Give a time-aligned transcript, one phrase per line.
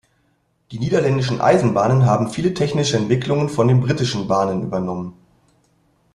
[0.71, 5.15] Die niederländischen Eisenbahnen haben viele technische Entwicklungen von den britischen Bahnen übernommen.